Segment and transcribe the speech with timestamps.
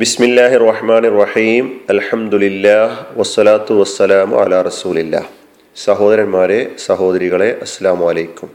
[0.00, 5.20] ബിസ്മില്ലാഹി റഹ്മാൻ റഹീം അൽഹംദുലില്ലാഹ് വസ്സലാത്തു വസ്സലാമു അലാ റസൂലില്ലാ.
[5.76, 8.50] സഹോദരന്മാരെ സഹോദരികളെ അസ്സാം വലൈക്കും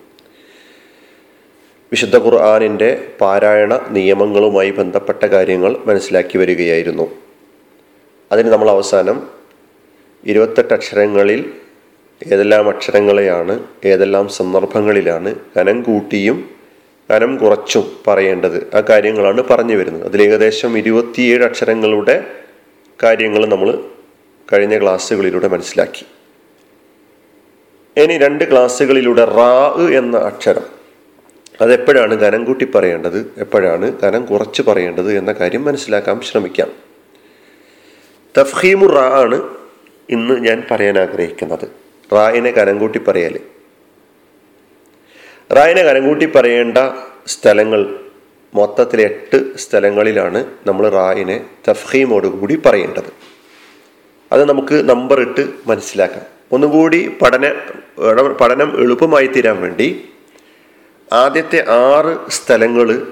[1.91, 2.89] വിശുദ്ധ ഖുർആാനിന്റെ
[3.21, 7.07] പാരായണ നിയമങ്ങളുമായി ബന്ധപ്പെട്ട കാര്യങ്ങൾ മനസ്സിലാക്കി വരികയായിരുന്നു.
[8.31, 9.17] അതിന് നമ്മൾ അവസാനം
[10.23, 11.43] ഇരുപത്തെട്ട് അക്ഷരങ്ങളിൽ
[12.21, 13.55] ഏതെല്ലാം അക്ഷരങ്ങളെയാണ്
[13.93, 16.39] ഏതെല്ലാം സന്ദർഭങ്ങളിലാണ് കനം കൂട്ടിയും
[17.11, 18.75] കനം കുറച്ചും പറയേണ്ടത്.
[18.75, 20.05] ആ കാര്യങ്ങളാണ് പറഞ്ഞു വരുന്നത്.
[20.05, 22.25] അതിൽ ഏകദേശം ഇരുപത്തിയേഴ് അക്ഷരങ്ങളുടെ
[23.03, 23.83] കാര്യങ്ങൾ നമ്മൾ
[24.53, 26.05] കഴിഞ്ഞ ക്ലാസ്സുകളിലൂടെ മനസ്സിലാക്കി.
[28.01, 30.63] ഇനി രണ്ട് ക്ലാസ്സുകളിലൂടെ റാ എന്ന അക്ഷരം.
[31.61, 33.33] അതെപ്പോഴാണ് കനം കൂട്ടി പറയേണ്ടത്?
[33.37, 36.71] എപ്പോഴാണ് കനം കുറച്ച് പറയേണ്ടത് എന്ന കാര്യം മനസ്സിലാക്കാൻ ശ്രമിക്കാം.
[38.39, 39.41] തഫ്ഹീമു റാ ആണ്
[40.09, 41.67] ഇന്ന് ഞാൻ പറയാൻ ആഗ്രഹിക്കുന്നത്.
[42.13, 43.39] റായിനെ കനം കൂട്ടി പറയൽ
[45.53, 46.77] റായിനെ കനം കൂട്ടി പറയേണ്ട
[47.27, 47.99] സ്ഥലങ്ങൾ
[48.55, 53.13] മൊത്തത്തിൽ എട്ട് സ്ഥലങ്ങളിലാണ് നമ്മൾ റായിനെ തഫീമോടുകൂടി പറയേണ്ടത്.
[54.31, 56.25] അത് നമുക്ക് നമ്പർ ഇട്ട് മനസ്സിലാക്കാം.
[56.51, 57.53] ഒന്നുകൂടി പഠന
[58.41, 60.09] പഠനം എളുപ്പമായി തീരാൻ വേണ്ടി
[61.13, 63.07] ആദ്യത്തെ ആറ് സ്ഥലങ്ങൾ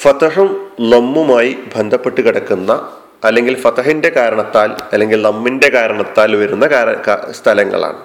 [0.00, 6.66] ഫതഹും ലമ്മുമായി ബന്ധപ്പെട്ട് കിടക്കുന്ന അല്ലെങ്കിൽ ഫതഹിന്റെ കാരണത്താൽ അല്ലെങ്കിൽ ലമ്മിന്റെ കാരണത്താൽ വരുന്ന
[7.30, 8.02] സ്ഥലങ്ങളാണ്.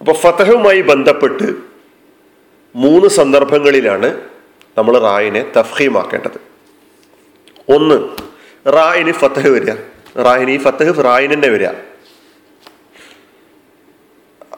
[0.00, 1.71] അപ്പോൾ ഫതഹുമായി ബന്ധപ്പെട്ട്
[2.74, 4.20] മൂന്ന് സന്ദർഭങ്ങളിലാണ്
[4.78, 6.52] നമ്മൾ റായിനെ തഫ്ഹീമാക്കേണ്ടത്
[7.72, 8.08] ഒന്ന്
[8.72, 9.72] റായിന് ഫത്തഹ് വരിക.
[10.22, 11.68] റായിന് ഈ ഫത്തഹ് റായിന് വരിക.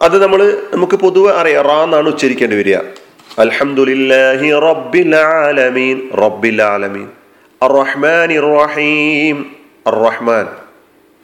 [0.02, 1.64] അത് നമ്മൾ നമുക്ക് പൊതുവെ അറിയാം.
[1.64, 2.76] റാ എന്നാണ് ഉച്ചരിക്കേണ്ടി വരിക.
[3.38, 6.10] അൽഹംദുലില്ലാഹി റബ്ബിൽ ആലമീൻ.
[6.10, 7.08] റബ്ബിൽ ആലമീൻ.
[7.62, 9.56] അറഹ്മാൻ റഹീം.
[9.86, 10.48] അറഹ്മാൻ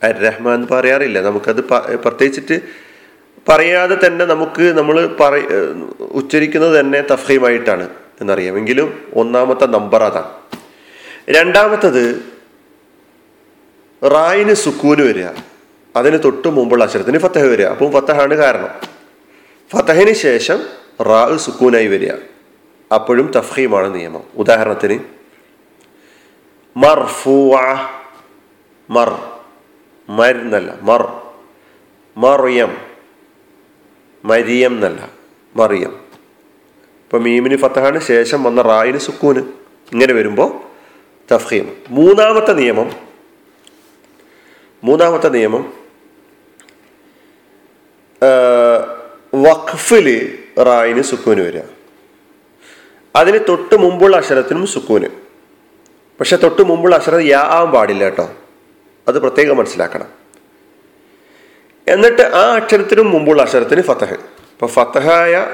[0.02, 1.20] അർ റഹ്മാൻ പറയാറില്ല.
[1.20, 2.89] നമുക്കത് പ്രത്യേകിച്ചിട്ട്
[3.48, 5.36] പറയാതെ തന്നെ നമുക്ക് നമ്മൾ പറ
[6.00, 7.88] ഉച്ചരിക്കുന്നത് തന്നെ തഫീമായിട്ടാണ്
[8.20, 8.58] എന്നറിയാം.
[8.58, 10.32] എങ്കിലും ഒന്നാമത്തെ നമ്പർ അതാണ്.
[11.30, 12.32] രണ്ടാമത്തത്
[14.04, 15.26] റായിന് സുക്കൂന് വരിക.
[15.96, 17.66] അതിന് തൊട്ട് മുമ്പുള്ള അക്ഷരത്തിന് ഫത്തഹ് വരിക.
[17.66, 18.68] അപ്പം ഫത്തഹാണ് കാരണം.
[19.72, 20.62] ഫത്തഹിന് ശേഷം
[21.02, 22.12] റാ സുക്കൂനായി വരിക.
[22.94, 24.24] അപ്പോഴും തഫീമാണ് നിയമം.
[24.36, 25.00] ഉദാഹരണത്തിന്
[26.76, 27.56] മർഫൂ
[28.90, 29.18] മർ
[30.10, 31.12] മരുന്നല്ല മർ
[32.16, 32.89] മറിയം
[34.24, 35.10] മരിയം എന്നല്ല
[35.56, 35.92] മറിയം.
[37.04, 39.38] ഇപ്പൊ മീമിന് ഫത്തഹാണ് ശേഷം വന്ന റായിന് സുക്കൂന്
[39.92, 40.50] ഇങ്ങനെ വരുമ്പോൾ
[41.34, 42.90] തഫീം മൂന്നാമത്തെ നിയമം
[44.84, 45.72] മൂന്നാമത്തെ നിയമം
[49.34, 51.62] വഖഫിൽ റായിന് സുക്കൂന് വരിക.
[53.16, 55.08] അതിന് തൊട്ട് മുമ്പുള്ള അക്ഷരത്തിനും സുക്കൂന്.
[56.20, 58.30] പക്ഷെ തൊട്ട് മുമ്പുള്ള അക്ഷരം യാ ആവാൻ പാടില്ല കേട്ടോ.
[59.08, 60.19] അത് പ്രത്യേകം മനസ്സിലാക്കണം.
[61.88, 65.46] എന്നിട്ട് ആ അക്ഷരത്തിനും മുമ്പുള്ള അക്ഷരത്തിന് ഫത്തഹ് ഇപ്പൊ ഫത്തഹായ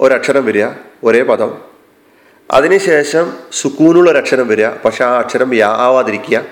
[0.00, 0.66] ഒരക്ഷരം വരിക
[1.04, 1.58] ഒരേ പദം.
[2.50, 6.42] അതിനുശേഷം സുക്കൂനുള്ള ഒരു അക്ഷരം വരിക പക്ഷെ ആ അക്ഷരം യാ ആവാതിരിക്കുക.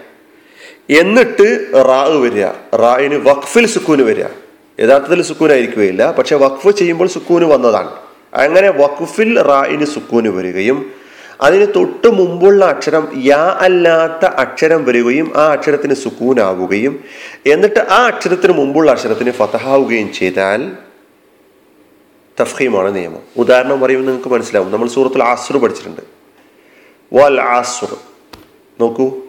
[0.91, 2.47] എന്നിട്ട് റാ വരിക
[2.77, 4.25] റായിന് വഖഫിൽ സുക്കൂന് വരിക.
[4.81, 7.91] യഥാർത്ഥത്തിൽ സുക്കൂനായിരിക്കുകയില്ല പക്ഷെ വഖഫ് ചെയ്യുമ്പോൾ സുക്കൂന് വന്നതാണ്.
[8.35, 11.04] അങ്ങനെ വഖഫിൽ റായിന് സുക്കൂന് വരികയും
[11.41, 17.05] അതിന് തൊട്ട് മുമ്പുള്ള അക്ഷരം യാ അല്ലാത്ത അക്ഷരം വരികയും ആ അക്ഷരത്തിന് സുക്കൂനാവുകയും
[17.47, 20.73] എന്നിട്ട് ആ അക്ഷരത്തിന് മുമ്പുള്ള അക്ഷരത്തിന് ഫതഹാവുകയും ചെയ്താൽ
[22.41, 23.23] തഫീമാണ് നിയമം.
[23.37, 24.73] ഉദാഹരണം പറയുമ്പോൾ നിങ്ങൾക്ക് മനസ്സിലാവും.
[24.73, 26.01] നമ്മൾ സൂറത്തുൽ ആസുർ പഠിച്ചിട്ടുണ്ട്.
[27.15, 27.97] വൽ ആസുർ
[28.81, 29.21] നോക്കൂ.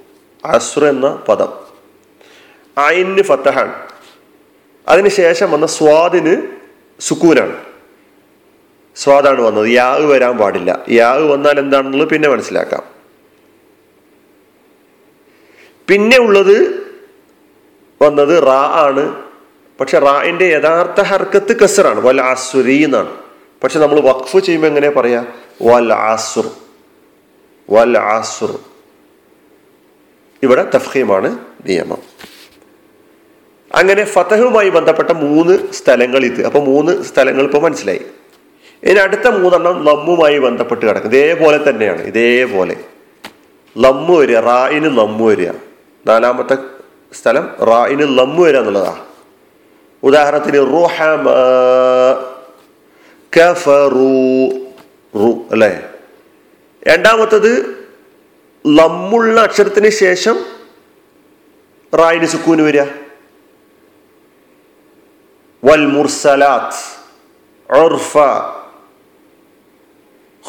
[0.45, 1.49] അസുർ എന്ന പദം.
[2.77, 3.73] അയിന് ഫത്തഹാണ്
[4.87, 6.41] അതിനുശേഷം വന്ന സ്വാദിന്
[6.99, 7.74] സുക്കൂനാണ്.
[8.95, 9.67] സ്വാദാണ് വന്നത്.
[9.67, 10.85] യാവ് വരാൻ പാടില്ല.
[10.91, 12.83] യാവ് വന്നാൽ എന്താണെന്നുള്ളത് പിന്നെ മനസ്സിലാക്കാം.
[15.87, 16.85] പിന്നെ ഉള്ളത്
[18.01, 19.23] വന്നത് റാ ആണ്.
[19.79, 21.99] പക്ഷെ റായിന്റെ യഥാർത്ഥ ഹർക്കത്ത് കസറാണ്.
[21.99, 23.15] വൽ ആസുരി എന്നാണ്.
[23.63, 25.25] പക്ഷെ നമ്മൾ വഖഫ് ചെയ്യുമ്പോൾ എങ്ങനെ പറയാ?
[25.61, 26.51] വൽ ആസുർ
[27.69, 28.59] വൽ ആസുർ
[30.43, 31.97] ഇവിടെ തഫീമാണ് നിയമം.
[33.75, 36.45] അങ്ങനെ ഫതഹുമായി ബന്ധപ്പെട്ട മൂന്ന് സ്ഥലങ്ങൾ ഇത്.
[36.45, 38.01] അപ്പൊ മൂന്ന് സ്ഥലങ്ങൾ ഇപ്പോൾ മനസ്സിലായി.
[38.85, 41.09] ഇനി അടുത്ത മൂന്നെണ്ണം ലമ്മുമായി ബന്ധപ്പെട്ട് കിടക്കും.
[41.09, 42.75] ഇതേപോലെ തന്നെയാണ് ഇതേപോലെ.
[43.77, 45.51] ലമ്മു വരിക റായിന് ലമ്മു വരിക.
[46.07, 46.57] നാലാമത്തെ
[47.13, 49.05] സ്ഥലം റായിന് ലമ്മു വരിക എന്നുള്ളതാണ്
[50.03, 50.57] ഉദാഹരണത്തിന്
[53.37, 54.49] കഫറു
[55.51, 55.81] അല്ലേ?
[56.87, 57.85] രണ്ടാമത്തത്
[58.67, 60.45] ലമ്മുള്ള അക്ഷരത്തിന് ശേഷം
[61.95, 62.83] റായിന് സുക്കൂന് വരിക.
[65.63, 67.05] വൽ മുർസലാത്ത്
[67.73, 68.17] ഉർഫ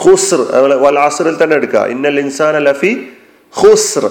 [0.04, 0.98] ഖുസ്ർ അതുപോലെ വൽ
[1.42, 1.78] തന്നെ എടുക്കുക.
[1.78, 3.12] ഇന്നൽ ഇൻസാൻ ലഫി
[3.62, 4.10] ഖുസ്ർ.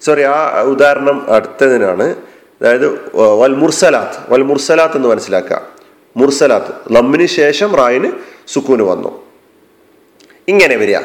[0.00, 2.16] സോറി ആ ഉദാഹരണം അടുത്തതിനാണ്.
[2.60, 5.68] അതായത് വൽ മുർസലാത്ത് വൽ മുർസലാത്ത് എന്ന് മനസ്സിലാക്കുക.
[6.16, 8.12] മുർസലാത്ത് ലമ്മിന് ശേഷം റായിന്
[8.46, 9.26] സുക്കൂന് വന്നു.
[10.48, 10.96] ഇങ്ങനെ വരിക.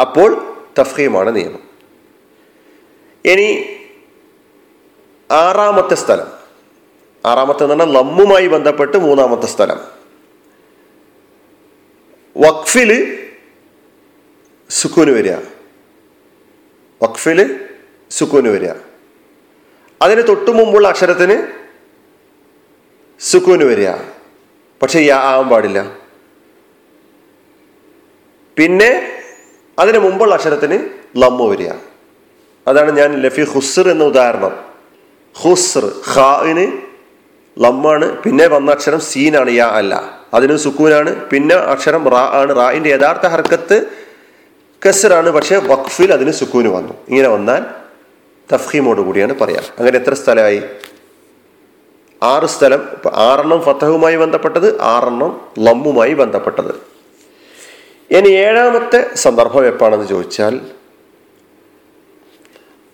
[0.00, 1.60] അപ്പോൾ തഫീമാണ് നിയമം.
[3.24, 3.64] ഇനി
[5.30, 6.39] ആറാമത്തെ സ്ഥലം.
[7.26, 9.80] ആറാമത്തെ എന്ന് പറഞ്ഞാൽ ലമ്മുമായി ബന്ധപ്പെട്ട് മൂന്നാമത്തെ സ്ഥലം.
[12.36, 13.18] വഖഫിൽ
[14.70, 15.34] സുക്കൂന് വരിക.
[17.02, 17.60] വഖഫിൽ
[18.10, 18.70] സുക്കൂന് വരിക.
[20.02, 21.46] അതിന് തൊട്ടു മുമ്പുള്ള അക്ഷരത്തിന്
[23.20, 23.90] സുക്കൂന് വരിക.
[24.82, 25.96] പക്ഷെ യാ ആവാൻ പാടില്ല.
[28.56, 29.22] പിന്നെ
[29.78, 31.72] അതിന് മുമ്പുള്ള അക്ഷരത്തിന് ലമ്മു വരിക.
[32.68, 34.64] അതാണ് ഞാൻ ലഫി ഹുസ്ർ എന്ന ഉദാഹരണം.
[35.34, 36.89] ഹുസ്ർ ഖാന്
[37.60, 40.20] ലമ്മാണ് പിന്നെ വന്ന അക്ഷരം സീനാണ് യാ അല്ല.
[40.34, 42.56] അതിന് സുക്കൂനാണ് പിന്നെ അക്ഷരം റാ ആണ്.
[42.56, 43.86] റായിന്റെ യഥാർത്ഥ ഹർക്കത്ത്
[44.86, 46.94] കസറാണ് പക്ഷെ വഖഫിൽ അതിന് സുക്കൂന് വന്നു.
[47.08, 47.64] ഇങ്ങനെ വന്നാൽ
[48.52, 50.62] തഫീമോട് കൂടിയാണ് പറയാം അങ്ങനെ എത്ര സ്ഥലമായി?
[52.22, 52.80] ആറ് സ്ഥലം.
[53.12, 56.72] ആറെണ്ണം ഫത്തഹുമായി ബന്ധപ്പെട്ടത് ആറെണ്ണം ലമ്മുമായി ബന്ധപ്പെട്ടത്.
[58.10, 60.60] ഇനി ഏഴാമത്തെ സന്ദർഭം എപ്പാണെന്ന് ചോദിച്ചാൽ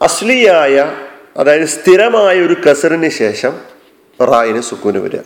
[0.03, 0.93] അസ്ലിയായ
[1.37, 3.76] അതായത് സ്ഥിരമായ ഒരു കസറിന് ശേഷം
[4.25, 5.21] റായിന് സുക്കൂന് വരിക.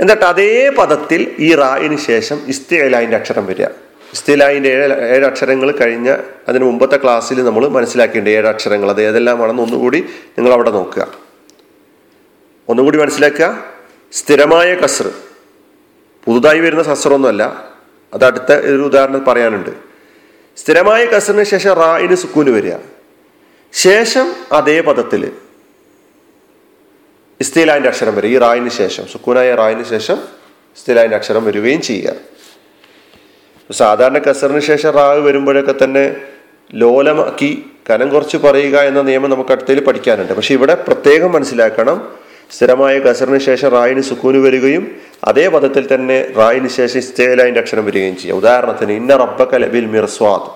[0.00, 3.64] എന്നിട്ട് അതേ പദത്തിൽ ഈ റായിന് ശേഷം ഇസ്തിലായിന്റെ അക്ഷരം വരിക.
[4.12, 6.16] ഇസ്തിലായിന്റെ ഏഴ് ഏഴ് അക്ഷരങ്ങൾ കഴിഞ്ഞ
[6.48, 11.14] അതിന് മുമ്പത്തെ ക്ലാസ്സിൽ നമ്മൾ മനസ്സിലാക്കിയിട്ടുണ്ട് ഏഴ് അക്ഷരങ്ങൾ അത് ഏതെല്ലാമാണെന്ന് ഒന്നുകൂടി നിങ്ങൾ അവിടെ നോക്കുക.
[12.68, 13.64] ഒന്നുകൂടി മനസ്സിലാക്കുക.
[14.12, 15.10] സ്ഥിരമായ കസർ
[16.24, 17.72] പുതുതായി വരുന്ന കസറൊന്നുമല്ല.
[18.14, 19.70] അത് അടുത്ത ഒരു ഉദാഹരണം പറയാനുണ്ട്.
[20.56, 22.72] സ്ഥിരമായ കസറിന് ശേഷം റായിന് സുക്കൂന് വരിക.
[23.72, 25.32] ശേഷം അതേ പദത്തിൽ
[27.40, 28.28] ഇസ്തീലാന്റെ അക്ഷരം വരും.
[28.28, 30.14] ഈ റായിന് ശേഷം സുക്കൂനായ റായിന് ശേഷം
[30.76, 32.12] ഇസ്തീലായിന്റെ അക്ഷരം വരികയും ചെയ്യുക.
[33.72, 36.16] സാധാരണ കസറിന് ശേഷം റാവ് വരുമ്പോഴൊക്കെ തന്നെ
[36.74, 40.32] ലോലമാക്കി കനം കുറച്ച് പറയുക എന്ന നിയമം നമുക്ക് അടുത്തതിൽ പഠിക്കാനുണ്ട്.
[40.32, 42.12] പക്ഷെ ഇവിടെ പ്രത്യേകം മനസ്സിലാക്കണം
[42.50, 48.36] സ്ഥിരമായ കസറിന് ശേഷം റായിന് സുക്കൂന് വരികയും അതേ പദത്തിൽ തന്നെ റായിന് ശേഷം ഇസ്തേലായിന്റെ അക്ഷരം വരികയും ചെയ്യുക.
[48.36, 50.50] ഉദാഹരണത്തിന് ഇന്ന റബ്ബക ലബിൽ മിർസ്വാദ്.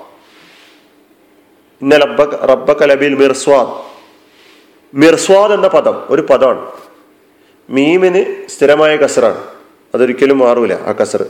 [1.83, 3.90] ഇന്ന റബ്ബ റബ്ബക ലബിൽ മിർസ്വാദ്.
[4.95, 6.67] മിർസ്വാദ് എന്ന പദം ഒരു പദമാണ്.
[7.71, 9.45] മീമിന് സ്ഥിരമായ കസറാണ്.
[9.95, 11.27] അതൊരിക്കലും മാറൂല ആ കസർ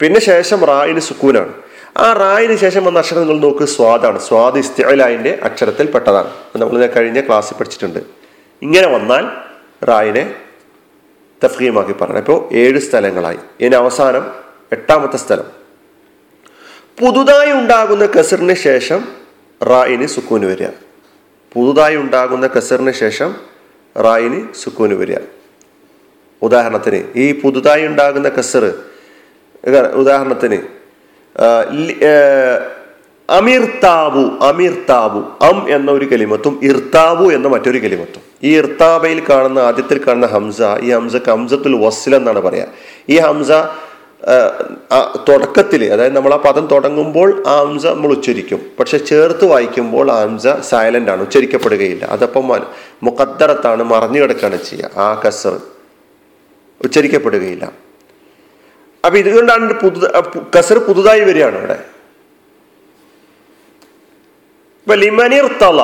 [0.00, 1.52] പിന്നെ ശേഷം റായിന് സുക്കൂനാണ്.
[1.96, 4.18] ആ റായിന് ശേഷം വന്ന അക്ഷരം നിങ്ങൾ നോക്ക് സ്വാദാണ്.
[4.18, 7.98] സ്വാദ് ഇസ്തിഅലായിന്റെ അക്ഷരത്തിൽ പെട്ടതാണ് നമ്മൾ കഴിഞ്ഞ ക്ലാസ്സിൽ പഠിച്ചിട്ടുണ്ട്.
[8.62, 9.26] ഇങ്ങനെ വന്നാൽ
[9.84, 10.34] റായിനെ
[11.44, 13.38] തഫീമാക്കി പറഞ്ഞു ഇപ്പോൾ ഏഴ് സ്ഥലങ്ങളായി.
[13.60, 14.32] ഇനി അവസാനം
[14.72, 15.44] എട്ടാമത്തെ സ്ഥലം.
[17.00, 19.08] പുതുതായി ഉണ്ടാകുന്ന കസറിന് ശേഷം
[19.62, 20.66] റായിന് സുക്കൂന് വരിക.
[21.54, 23.30] പുതുതായി ഉണ്ടാകുന്ന കസറിന് ശേഷം
[23.96, 25.18] റായിന് സുക്കൂന് വരിക.
[26.42, 28.64] ഉദാഹരണത്തിന് ഈ പുതുതായി ഉണ്ടാകുന്ന കസർ
[30.02, 30.58] ഉദാഹരണത്തിന്
[33.30, 38.22] അമിർതാബു അമിർതാബു അം എന്ന ഒരു കലിമത്തും ഇർതാബു എന്ന മറ്റൊരു കലിമത്തും.
[38.42, 42.66] ഈ ഇർതാബയിൽ കാണുന്ന ആദ്യത്തിൽ കാണുന്ന ഹംസ ഈ ഹംസക്ക് ഹംസത്തുൽ വസ്ൽ എന്നാണ് പറയാ.
[43.08, 43.50] ഈ ഹംസ
[45.28, 48.60] തുടക്കത്തിൽ അതായത് നമ്മൾ ആ പദം തുടങ്ങുമ്പോൾ ആ നമ്മൾ ഉച്ചരിക്കും.
[48.80, 50.18] പക്ഷെ ചേർത്ത് വായിക്കുമ്പോൾ ആ
[50.60, 52.04] സൈലന്റ് ആണ് ഉച്ചരിക്കപ്പെടുകയില്ല.
[52.04, 52.46] അതപ്പം
[53.02, 54.90] മുഖദ്ദറത്താണ് മറഞ്ഞു കിടക്കുകയാണ് ചെയ്യുക.
[54.96, 55.60] ആ കസർ
[56.84, 57.64] ഉച്ചരിക്കപ്പെടുകയില്ല.
[59.04, 60.06] അപ്പൊ ഇതുകൊണ്ടാണ് പുതു
[60.58, 61.78] കസർ പുതുതായി വരികയാണ് ഇവിടെ.
[64.84, 65.80] ഇപ്പൊ ലിമൻ ഇർത്തല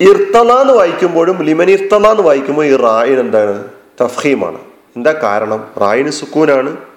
[0.00, 3.64] ഇർത്തല എന്ന് വായിക്കുമ്പോഴും ലിമനിർ ഇർത്തല എന്ന് വായിക്കുമ്പോൾ ഈ റായിൻ എന്താണ്?
[4.00, 4.60] തഫീമാണ്
[4.96, 5.60] എന്താ കാരണം?
[5.80, 6.89] റായിന് സുക്കൂനാണ്.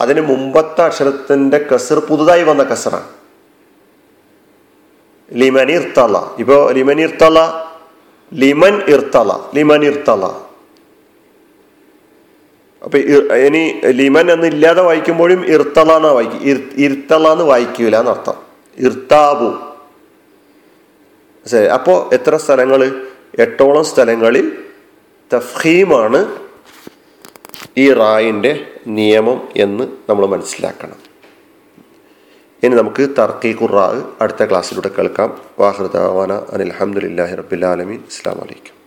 [0.00, 3.08] അതിന് മുമ്പത്തെ അക്ഷരത്തിന്റെ കസർ പുതുതായി വന്ന കസറാണ്.
[5.32, 6.16] ലിമൻ ഇർത്തല.
[6.38, 7.38] ഇപ്പോ ലിമൻ ഇർത്തല
[8.34, 10.24] ലിമൻ ഇർത്തല ലിമൻ ഇർത്തല.
[12.84, 12.98] അപ്പൊ
[13.34, 16.40] ഇനി ലിമൻ എന്ന് ഇല്ലാതെ വായിക്കുമ്പോഴും ഇർത്തല എന്നാ വായിക്കും.
[16.74, 18.34] ഇർത്തല എന്ന് വായിക്കൂല എന്നർത്ഥം.
[18.78, 19.54] ഇർത്താബു.
[21.46, 23.06] ശരി അപ്പോൾ എത്ര സ്ഥലങ്ങൾ
[23.38, 24.58] എട്ടോളം സ്ഥലങ്ങളിൽ
[25.34, 26.43] തഫീമാണ്
[27.78, 30.96] ഈ റായിന്റെ നിയമം എന്ന് നമ്മൾ മനസ്സിലാക്കണം.
[32.62, 35.40] ഇനി നമുക്ക് തർക്കീഖുർ റാ അടുത്ത ക്ലാസ്സിലൂടെ കേൾക്കാം.
[35.58, 38.83] വാഹൃദാവാന അനിൽ അഹമ്മദില്ലാഹി റബ്ബിലാലമീൻ അസ്സാം വലൈക്കും